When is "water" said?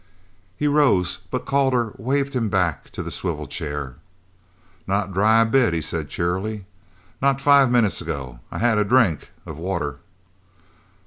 9.59-9.97